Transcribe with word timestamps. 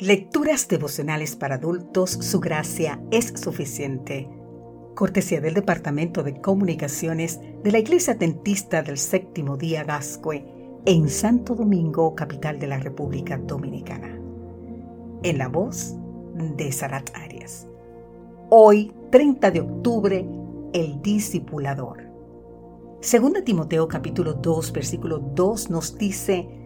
Lecturas 0.00 0.66
devocionales 0.66 1.36
para 1.36 1.56
adultos, 1.56 2.10
su 2.10 2.40
gracia 2.40 3.02
es 3.10 3.34
suficiente. 3.38 4.30
Cortesía 4.94 5.42
del 5.42 5.52
Departamento 5.52 6.22
de 6.22 6.40
Comunicaciones 6.40 7.38
de 7.62 7.70
la 7.70 7.80
Iglesia 7.80 8.14
Dentista 8.14 8.82
del 8.82 8.96
Séptimo 8.96 9.58
Día 9.58 9.84
Gascue 9.84 10.46
en 10.86 11.10
Santo 11.10 11.54
Domingo, 11.54 12.14
capital 12.14 12.58
de 12.58 12.66
la 12.66 12.78
República 12.78 13.36
Dominicana. 13.36 14.18
En 15.22 15.36
la 15.36 15.48
voz 15.48 15.94
de 16.56 16.72
Sarat 16.72 17.10
Arias. 17.14 17.68
Hoy, 18.48 18.92
30 19.10 19.50
de 19.50 19.60
octubre, 19.60 20.26
el 20.72 21.02
discipulador. 21.02 22.10
Segunda 23.00 23.44
Timoteo 23.44 23.86
capítulo 23.86 24.32
2, 24.32 24.72
versículo 24.72 25.18
2 25.18 25.70
nos 25.70 25.98
dice, 25.98 26.59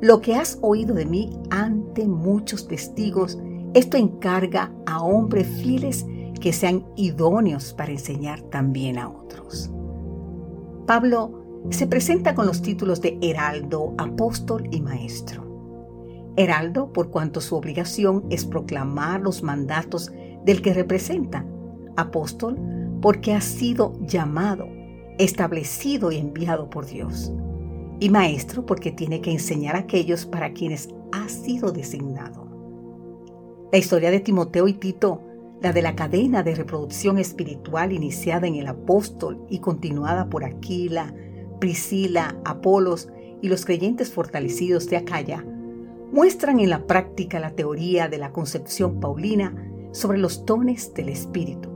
lo 0.00 0.20
que 0.22 0.34
has 0.34 0.58
oído 0.62 0.94
de 0.94 1.04
mí 1.04 1.30
ante 1.50 2.06
muchos 2.06 2.66
testigos, 2.66 3.38
esto 3.74 3.96
encarga 3.96 4.72
a 4.86 5.02
hombres 5.02 5.46
fieles 5.46 6.06
que 6.40 6.52
sean 6.52 6.86
idóneos 6.96 7.74
para 7.74 7.92
enseñar 7.92 8.40
también 8.40 8.98
a 8.98 9.10
otros. 9.10 9.70
Pablo 10.86 11.64
se 11.68 11.86
presenta 11.86 12.34
con 12.34 12.46
los 12.46 12.62
títulos 12.62 13.02
de 13.02 13.18
heraldo, 13.20 13.94
apóstol 13.98 14.66
y 14.70 14.80
maestro. 14.80 15.44
Heraldo 16.36 16.92
por 16.92 17.10
cuanto 17.10 17.42
su 17.42 17.54
obligación 17.54 18.24
es 18.30 18.46
proclamar 18.46 19.20
los 19.20 19.42
mandatos 19.42 20.10
del 20.46 20.62
que 20.62 20.72
representa. 20.72 21.44
Apóstol 21.96 22.58
porque 23.02 23.34
ha 23.34 23.42
sido 23.42 23.92
llamado, 24.00 24.66
establecido 25.18 26.10
y 26.10 26.16
enviado 26.16 26.70
por 26.70 26.86
Dios 26.86 27.30
y 28.00 28.08
maestro 28.08 28.64
porque 28.64 28.90
tiene 28.90 29.20
que 29.20 29.30
enseñar 29.30 29.76
a 29.76 29.80
aquellos 29.80 30.24
para 30.26 30.52
quienes 30.52 30.88
ha 31.12 31.28
sido 31.28 31.70
designado. 31.70 32.48
La 33.70 33.78
historia 33.78 34.10
de 34.10 34.20
Timoteo 34.20 34.66
y 34.66 34.72
Tito, 34.72 35.22
la 35.60 35.72
de 35.72 35.82
la 35.82 35.94
cadena 35.94 36.42
de 36.42 36.54
reproducción 36.54 37.18
espiritual 37.18 37.92
iniciada 37.92 38.46
en 38.46 38.56
el 38.56 38.66
apóstol 38.66 39.44
y 39.50 39.58
continuada 39.58 40.30
por 40.30 40.44
Aquila, 40.44 41.14
Priscila, 41.60 42.40
Apolos 42.44 43.10
y 43.42 43.48
los 43.48 43.66
creyentes 43.66 44.10
fortalecidos 44.10 44.88
de 44.88 44.96
Acaya, 44.96 45.44
muestran 46.10 46.58
en 46.58 46.70
la 46.70 46.86
práctica 46.86 47.38
la 47.38 47.50
teoría 47.50 48.08
de 48.08 48.18
la 48.18 48.32
concepción 48.32 48.98
paulina 48.98 49.54
sobre 49.92 50.18
los 50.18 50.46
dones 50.46 50.94
del 50.94 51.10
Espíritu. 51.10 51.68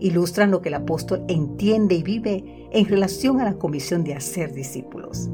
Ilustran 0.00 0.50
lo 0.50 0.62
que 0.62 0.70
el 0.70 0.74
apóstol 0.74 1.24
entiende 1.28 1.94
y 1.94 2.02
vive 2.02 2.68
en 2.72 2.86
relación 2.86 3.40
a 3.40 3.44
la 3.44 3.54
comisión 3.54 4.02
de 4.02 4.14
hacer 4.14 4.54
discípulos. 4.54 5.28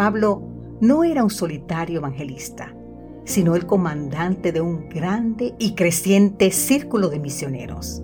Pablo 0.00 0.40
no 0.80 1.04
era 1.04 1.22
un 1.22 1.28
solitario 1.28 1.98
evangelista, 1.98 2.74
sino 3.24 3.54
el 3.54 3.66
comandante 3.66 4.50
de 4.50 4.62
un 4.62 4.88
grande 4.88 5.54
y 5.58 5.74
creciente 5.74 6.52
círculo 6.52 7.10
de 7.10 7.20
misioneros. 7.20 8.02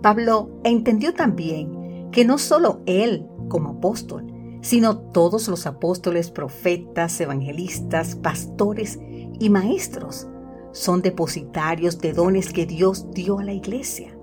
Pablo 0.00 0.58
entendió 0.64 1.12
también 1.12 2.08
que 2.10 2.24
no 2.24 2.38
solo 2.38 2.80
él 2.86 3.26
como 3.50 3.68
apóstol, 3.72 4.24
sino 4.62 4.96
todos 4.96 5.46
los 5.48 5.66
apóstoles, 5.66 6.30
profetas, 6.30 7.20
evangelistas, 7.20 8.14
pastores 8.14 8.98
y 9.38 9.50
maestros 9.50 10.26
son 10.72 11.02
depositarios 11.02 11.98
de 11.98 12.14
dones 12.14 12.50
que 12.50 12.64
Dios 12.64 13.10
dio 13.10 13.40
a 13.40 13.44
la 13.44 13.52
iglesia. 13.52 14.16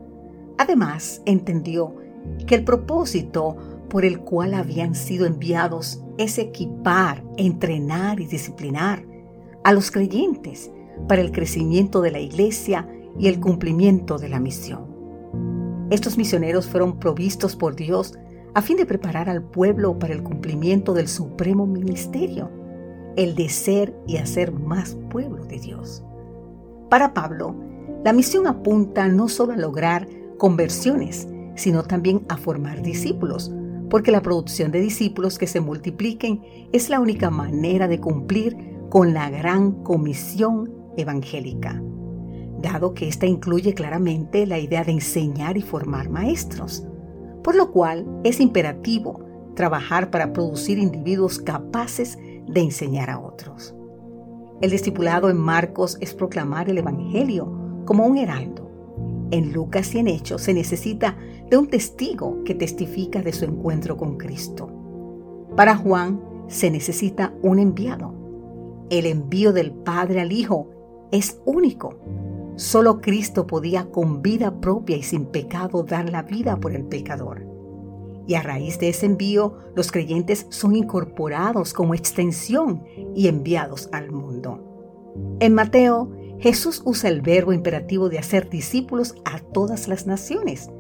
Además, 0.57 1.21
entendió 1.27 1.93
que 2.47 2.55
el 2.55 2.63
propósito 2.63 3.55
por 3.93 4.05
el 4.05 4.21
cual 4.21 4.55
habían 4.55 4.95
sido 4.95 5.27
enviados 5.27 6.03
es 6.17 6.39
equipar, 6.39 7.23
entrenar 7.37 8.19
y 8.19 8.25
disciplinar 8.25 9.05
a 9.63 9.71
los 9.71 9.91
creyentes 9.91 10.71
para 11.07 11.21
el 11.21 11.31
crecimiento 11.31 12.01
de 12.01 12.09
la 12.09 12.19
iglesia 12.19 12.89
y 13.19 13.27
el 13.27 13.39
cumplimiento 13.39 14.17
de 14.17 14.29
la 14.29 14.39
misión. 14.39 14.87
Estos 15.91 16.17
misioneros 16.17 16.65
fueron 16.65 16.97
provistos 16.97 17.55
por 17.55 17.75
Dios 17.75 18.17
a 18.55 18.63
fin 18.63 18.77
de 18.77 18.87
preparar 18.87 19.29
al 19.29 19.43
pueblo 19.43 19.99
para 19.99 20.15
el 20.15 20.23
cumplimiento 20.23 20.95
del 20.95 21.07
supremo 21.07 21.67
ministerio, 21.67 22.49
el 23.15 23.35
de 23.35 23.47
ser 23.47 23.95
y 24.07 24.17
hacer 24.17 24.51
más 24.53 24.97
pueblo 25.11 25.45
de 25.45 25.59
Dios. 25.59 26.03
Para 26.89 27.13
Pablo, 27.13 27.55
la 28.03 28.11
misión 28.11 28.47
apunta 28.47 29.07
no 29.07 29.29
solo 29.29 29.53
a 29.53 29.57
lograr 29.57 30.07
conversiones, 30.39 31.27
sino 31.53 31.83
también 31.83 32.25
a 32.27 32.37
formar 32.37 32.81
discípulos, 32.81 33.53
porque 33.93 34.09
la 34.09 34.23
producción 34.23 34.71
de 34.71 34.81
discípulos 34.81 35.37
que 35.37 35.45
se 35.45 35.61
multipliquen 35.61 36.41
es 36.71 36.89
la 36.89 36.99
única 36.99 37.29
manera 37.29 37.87
de 37.87 37.99
cumplir 37.99 38.57
con 38.89 39.13
la 39.13 39.29
gran 39.29 39.83
comisión 39.83 40.73
evangélica, 40.97 41.79
dado 42.59 42.95
que 42.95 43.07
ésta 43.07 43.27
incluye 43.27 43.75
claramente 43.75 44.47
la 44.47 44.57
idea 44.57 44.83
de 44.83 44.93
enseñar 44.93 45.57
y 45.57 45.61
formar 45.61 46.09
maestros, 46.09 46.87
por 47.43 47.53
lo 47.53 47.71
cual 47.71 48.07
es 48.23 48.39
imperativo 48.39 49.23
trabajar 49.55 50.09
para 50.09 50.33
producir 50.33 50.79
individuos 50.79 51.37
capaces 51.37 52.17
de 52.47 52.61
enseñar 52.61 53.11
a 53.11 53.19
otros. 53.19 53.75
El 54.59 54.71
discipulado 54.71 55.29
en 55.29 55.37
Marcos 55.37 55.99
es 56.01 56.15
proclamar 56.15 56.67
el 56.67 56.79
Evangelio 56.79 57.83
como 57.85 58.07
un 58.07 58.17
heraldo. 58.17 58.71
En 59.29 59.53
Lucas 59.53 59.93
y 59.93 59.99
en 59.99 60.07
Hechos 60.07 60.41
se 60.41 60.55
necesita 60.55 61.15
de 61.53 61.59
un 61.59 61.67
testigo 61.67 62.43
que 62.45 62.55
testifica 62.55 63.21
de 63.21 63.31
su 63.31 63.45
encuentro 63.45 63.95
con 63.95 64.17
Cristo. 64.17 64.71
Para 65.55 65.77
Juan 65.77 66.19
se 66.47 66.71
necesita 66.71 67.35
un 67.43 67.59
enviado. 67.59 68.11
El 68.89 69.05
envío 69.05 69.53
del 69.53 69.71
Padre 69.71 70.21
al 70.21 70.31
Hijo 70.31 70.71
es 71.11 71.39
único. 71.45 71.93
Solo 72.55 73.01
Cristo 73.01 73.45
podía 73.45 73.91
con 73.91 74.23
vida 74.23 74.59
propia 74.61 74.97
y 74.97 75.03
sin 75.03 75.27
pecado 75.27 75.83
dar 75.83 76.09
la 76.09 76.23
vida 76.23 76.59
por 76.59 76.73
el 76.73 76.85
pecador. 76.85 77.45
Y 78.25 78.33
a 78.33 78.41
raíz 78.41 78.79
de 78.79 78.89
ese 78.89 79.05
envío, 79.05 79.53
los 79.75 79.91
creyentes 79.91 80.47
son 80.49 80.75
incorporados 80.75 81.71
como 81.71 81.93
extensión 81.93 82.83
y 83.13 83.27
enviados 83.27 83.89
al 83.91 84.11
mundo. 84.11 85.37
En 85.39 85.53
Mateo, 85.53 86.09
Jesús 86.39 86.81
usa 86.83 87.11
el 87.11 87.21
verbo 87.21 87.53
imperativo 87.53 88.09
de 88.09 88.17
hacer 88.17 88.49
discípulos 88.49 89.13
a 89.23 89.37
todas 89.37 89.87
las 89.87 90.07
naciones, 90.07 90.71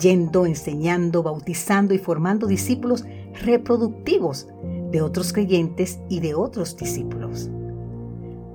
yendo, 0.00 0.46
enseñando, 0.46 1.22
bautizando 1.22 1.94
y 1.94 1.98
formando 1.98 2.46
discípulos 2.46 3.04
reproductivos 3.44 4.48
de 4.90 5.02
otros 5.02 5.32
creyentes 5.32 6.00
y 6.08 6.20
de 6.20 6.34
otros 6.34 6.76
discípulos. 6.76 7.50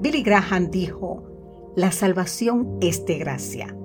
Billy 0.01 0.23
Graham 0.23 0.69
dijo, 0.69 1.23
la 1.75 1.91
salvación 1.91 2.77
es 2.81 3.05
de 3.05 3.17
gracia, 3.17 3.75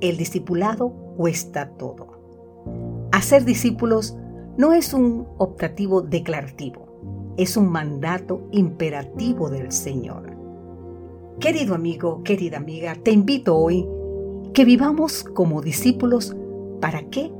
el 0.00 0.16
discipulado 0.16 0.90
cuesta 1.16 1.70
todo. 1.70 3.08
Hacer 3.12 3.44
discípulos 3.44 4.16
no 4.56 4.72
es 4.72 4.92
un 4.92 5.26
optativo 5.38 6.02
declarativo, 6.02 7.34
es 7.36 7.56
un 7.56 7.70
mandato 7.70 8.42
imperativo 8.50 9.48
del 9.48 9.72
Señor. 9.72 10.36
Querido 11.40 11.74
amigo, 11.74 12.22
querida 12.22 12.58
amiga, 12.58 12.94
te 12.94 13.10
invito 13.10 13.56
hoy 13.56 13.86
que 14.52 14.64
vivamos 14.64 15.24
como 15.24 15.62
discípulos 15.62 16.36
¿Para 16.82 17.08
qué? 17.10 17.32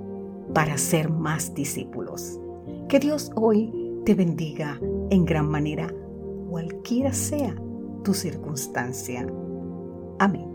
Para 0.54 0.78
ser 0.78 1.10
más 1.10 1.52
discípulos. 1.52 2.40
Que 2.88 3.00
Dios 3.00 3.32
hoy 3.34 3.72
te 4.04 4.14
bendiga 4.14 4.78
en 5.10 5.24
gran 5.24 5.48
manera, 5.50 5.92
cualquiera 6.48 7.12
sea 7.12 7.56
tu 8.04 8.14
circunstancia. 8.14 9.26
Amén. 10.20 10.51